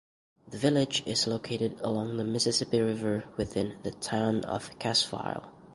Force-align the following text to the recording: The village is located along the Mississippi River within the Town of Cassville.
The 0.49 0.57
village 0.57 1.03
is 1.05 1.27
located 1.27 1.79
along 1.81 2.17
the 2.17 2.23
Mississippi 2.23 2.81
River 2.81 3.23
within 3.37 3.77
the 3.83 3.91
Town 3.91 4.43
of 4.45 4.71
Cassville. 4.79 5.51